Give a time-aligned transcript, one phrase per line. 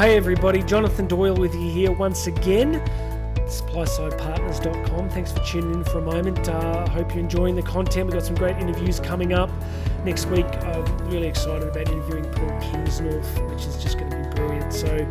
[0.00, 2.80] hey everybody, Jonathan Doyle with you here once again.
[3.34, 5.10] SupplySidePartners.com.
[5.10, 6.48] Thanks for tuning in for a moment.
[6.48, 8.06] I uh, hope you're enjoying the content.
[8.06, 9.50] We've got some great interviews coming up
[10.02, 10.46] next week.
[10.46, 14.72] I'm really excited about interviewing Paul Kingsnorth, which is just going to be brilliant.
[14.72, 15.06] So,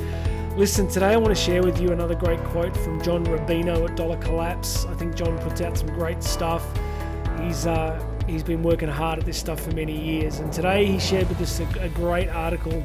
[0.58, 3.96] listen, today I want to share with you another great quote from John Rubino at
[3.96, 4.88] Dollar Collapse.
[4.88, 6.66] I think John puts out some great stuff.
[7.40, 10.98] He's uh, he's been working hard at this stuff for many years, and today he
[10.98, 12.84] shared with us a, a great article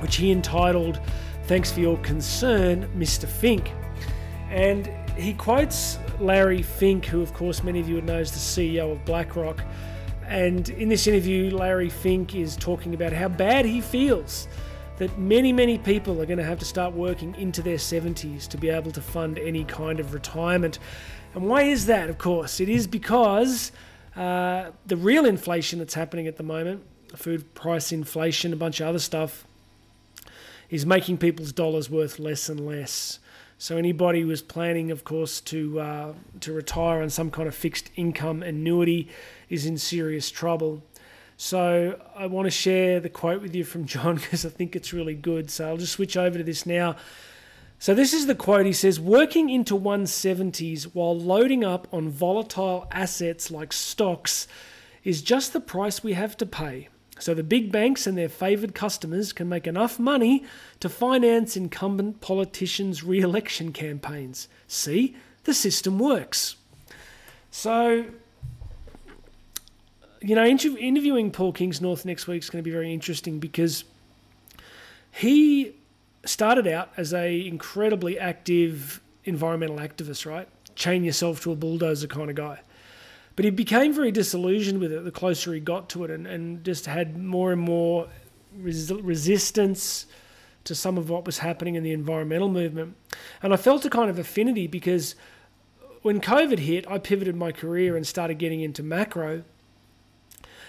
[0.00, 1.00] which he entitled
[1.44, 3.26] "Thanks for Your Concern, Mr.
[3.26, 3.72] Fink."
[4.50, 8.38] And he quotes Larry Fink, who, of course, many of you would know is the
[8.38, 9.62] CEO of BlackRock.
[10.26, 14.48] And in this interview, Larry Fink is talking about how bad he feels
[14.98, 18.56] that many, many people are going to have to start working into their 70s to
[18.56, 20.78] be able to fund any kind of retirement.
[21.34, 22.08] And why is that?
[22.08, 23.72] Of course, it is because
[24.16, 26.82] uh, the real inflation that's happening at the moment,
[27.14, 29.46] food price inflation, a bunch of other stuff,
[30.70, 33.18] is making people's dollars worth less and less.
[33.58, 37.54] So anybody who was planning, of course, to uh, to retire on some kind of
[37.54, 39.08] fixed income annuity
[39.48, 40.82] is in serious trouble.
[41.38, 44.92] So I want to share the quote with you from John because I think it's
[44.92, 45.50] really good.
[45.50, 46.96] So I'll just switch over to this now.
[47.78, 48.66] So this is the quote.
[48.66, 54.48] He says, "Working into 170s while loading up on volatile assets like stocks
[55.02, 58.74] is just the price we have to pay." So the big banks and their favoured
[58.74, 60.44] customers can make enough money
[60.80, 64.48] to finance incumbent politicians' re election campaigns.
[64.68, 66.56] See, the system works.
[67.50, 68.06] So,
[70.20, 73.84] you know, interviewing Paul Kingsnorth next week is going to be very interesting because
[75.10, 75.74] he
[76.26, 80.48] started out as a incredibly active environmental activist, right?
[80.74, 82.60] Chain yourself to a bulldozer kind of guy.
[83.36, 86.64] But he became very disillusioned with it the closer he got to it and, and
[86.64, 88.08] just had more and more
[88.58, 90.06] res- resistance
[90.64, 92.96] to some of what was happening in the environmental movement.
[93.42, 95.14] And I felt a kind of affinity because
[96.02, 99.44] when COVID hit, I pivoted my career and started getting into macro.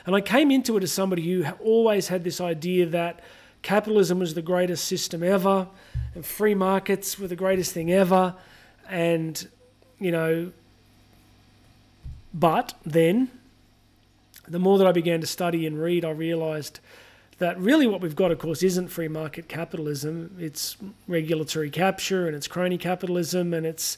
[0.06, 3.22] And I came into it as somebody who always had this idea that
[3.62, 5.68] capitalism was the greatest system ever
[6.16, 8.36] and free markets were the greatest thing ever.
[8.90, 9.48] And,
[10.00, 10.52] you know,
[12.34, 13.30] but then,
[14.48, 16.80] the more that I began to study and read, I realized
[17.40, 20.36] that really what we've got, of course, isn't free market capitalism.
[20.40, 20.78] It's
[21.08, 23.98] regulatory capture and it's crony capitalism and it's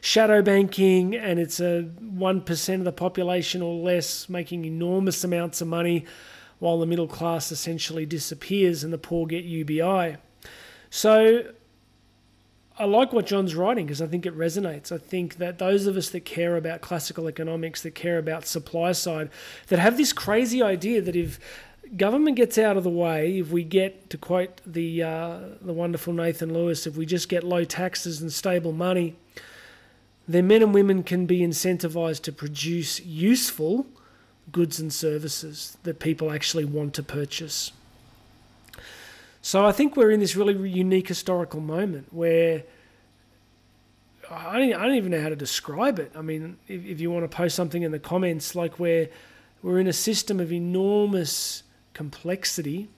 [0.00, 5.68] shadow banking and it's a 1% of the population or less making enormous amounts of
[5.68, 6.04] money
[6.58, 10.16] while the middle class essentially disappears and the poor get UBI.
[10.90, 11.52] So
[12.78, 14.90] I like what John's writing because I think it resonates.
[14.90, 18.92] I think that those of us that care about classical economics, that care about supply
[18.92, 19.28] side,
[19.68, 21.38] that have this crazy idea that if
[21.96, 26.12] government gets out of the way, if we get to quote the uh, the wonderful
[26.12, 29.16] Nathan Lewis, if we just get low taxes and stable money,
[30.26, 33.86] then men and women can be incentivized to produce useful
[34.52, 37.72] goods and services that people actually want to purchase.
[39.42, 42.64] So I think we're in this really unique historical moment where
[44.30, 46.12] I don't, I don't even know how to describe it.
[46.14, 49.08] I mean, if, if you want to post something in the comments, like we're,
[49.62, 51.62] we're in a system of enormous
[51.94, 52.88] complexity.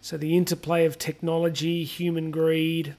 [0.00, 2.96] So the interplay of technology, human greed,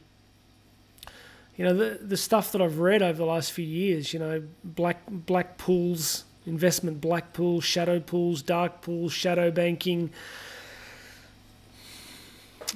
[1.55, 4.43] you know, the, the stuff that I've read over the last few years, you know,
[4.63, 10.09] black, black pools, investment black pools, shadow pools, dark pools, shadow banking,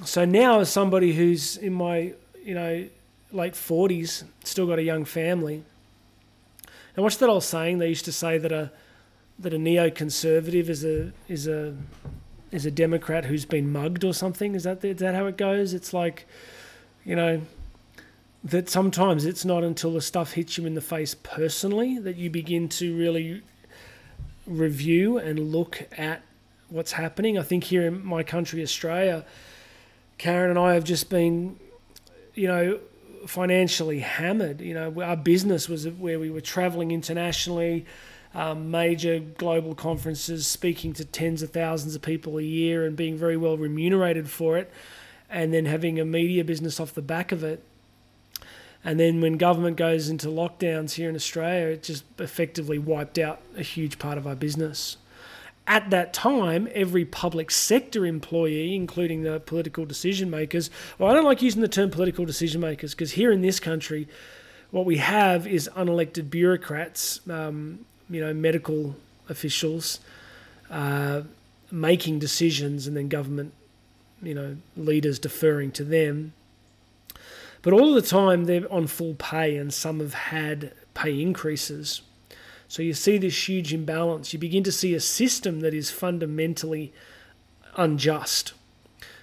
[0.06, 2.14] so now, as somebody who's in my,
[2.44, 2.88] you know,
[3.32, 5.64] late 40s, still got a young family,
[6.96, 7.78] and what's that old saying?
[7.78, 8.72] They used to say that a
[9.40, 11.76] that a neoconservative is a is a
[12.52, 14.56] is a Democrat who's been mugged or something.
[14.56, 15.74] Is that is that how it goes?
[15.74, 16.28] It's like,
[17.06, 17.42] you know,
[18.44, 22.30] that sometimes it's not until the stuff hits you in the face personally that you
[22.30, 23.42] begin to really
[24.46, 26.24] review and look at
[26.70, 27.38] what's happening.
[27.38, 29.26] I think here in my country, Australia
[30.20, 31.58] Karen and I have just been,
[32.36, 32.80] you know,
[33.26, 34.62] financially hammered.
[34.62, 37.86] You know, our business was where we were traveling internationally,
[38.36, 43.18] um, major global conferences, speaking to tens of thousands of people a year, and being
[43.18, 44.70] very well remunerated for it,
[45.30, 47.64] and then having a media business off the back of it.
[48.84, 53.42] And then when government goes into lockdowns here in Australia, it just effectively wiped out
[53.58, 54.98] a huge part of our business
[55.70, 61.24] at that time, every public sector employee, including the political decision makers, well, I don't
[61.24, 64.08] like using the term political decision makers because here in this country,
[64.72, 68.96] what we have is unelected bureaucrats, um, you know, medical
[69.30, 70.00] officials
[70.72, 71.22] uh,
[71.72, 73.54] making decisions and then government,
[74.24, 76.34] you know, leaders deferring to them.
[77.62, 82.02] But all the time they're on full pay, and some have had pay increases.
[82.70, 84.32] So you see this huge imbalance.
[84.32, 86.94] You begin to see a system that is fundamentally
[87.76, 88.54] unjust.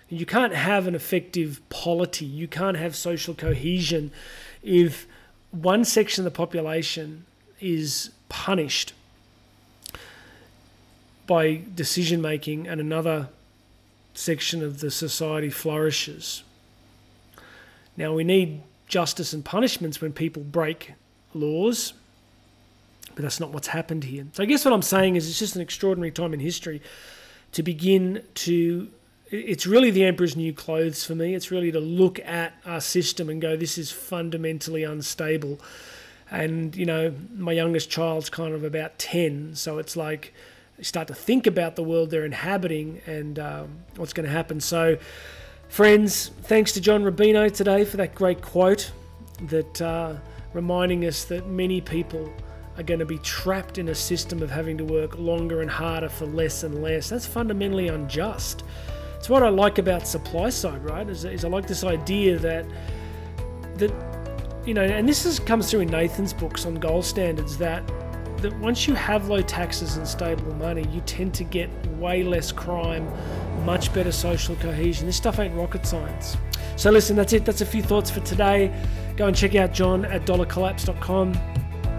[0.09, 4.11] You can't have an effective polity, you can't have social cohesion
[4.63, 5.07] if
[5.53, 7.25] one section of the population
[7.61, 8.93] is punished
[11.27, 13.29] by decision making and another
[14.15, 16.43] section of the society flourishes.
[17.97, 20.93] Now, we need justice and punishments when people break
[21.35, 21.93] laws,
[23.17, 24.27] but that's not what's happened here.
[24.33, 26.81] So, I guess what I'm saying is it's just an extraordinary time in history
[27.53, 28.89] to begin to.
[29.29, 31.35] It's really the emperor's new clothes for me.
[31.35, 35.59] It's really to look at our system and go, this is fundamentally unstable.
[36.31, 40.33] And, you know, my youngest child's kind of about 10, so it's like,
[40.81, 44.61] start to think about the world they're inhabiting and um, what's going to happen.
[44.61, 44.97] So,
[45.69, 48.93] friends, thanks to John Rubino today for that great quote
[49.43, 50.15] that uh,
[50.53, 52.33] reminding us that many people
[52.77, 56.09] are going to be trapped in a system of having to work longer and harder
[56.09, 57.09] for less and less.
[57.09, 58.65] That's fundamentally unjust.
[59.17, 61.09] It's what I like about supply side, right?
[61.09, 62.67] Is, is I like this idea that
[63.77, 63.93] that
[64.65, 67.87] you know, and this is, comes through in Nathan's books on gold standards that
[68.39, 72.53] that once you have low taxes and stable money, you tend to get way less
[72.53, 73.11] crime,
[73.65, 75.07] much better social cohesion.
[75.07, 76.37] This stuff ain't rocket science.
[76.77, 77.45] So listen, that's it.
[77.47, 78.73] That's a few thoughts for today.
[79.17, 81.56] Go and check out John at dollarcollapse.com.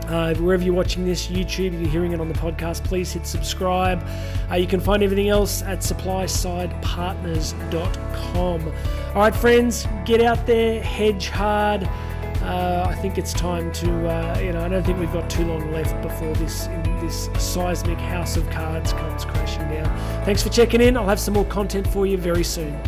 [0.07, 4.03] Uh, wherever you're watching this, YouTube, you're hearing it on the podcast, please hit subscribe.
[4.49, 8.67] Uh, you can find everything else at supplysidepartners.com.
[8.67, 8.73] All
[9.15, 11.89] right, friends, get out there, hedge hard
[12.47, 15.45] uh, I think it's time to, uh, you know, I don't think we've got too
[15.45, 16.67] long left before this
[17.01, 19.85] this seismic house of cards comes crashing down.
[20.23, 20.97] Thanks for checking in.
[20.97, 22.79] I'll have some more content for you very soon.